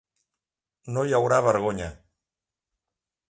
No 0.95 1.03
hi 1.09 1.13
haurà 1.17 1.37
vergonya. 1.49 1.91